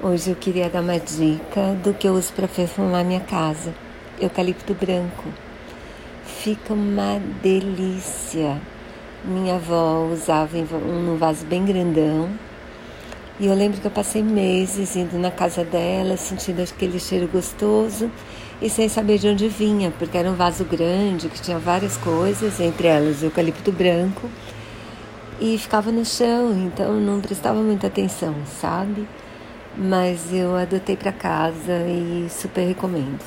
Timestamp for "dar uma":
0.70-0.96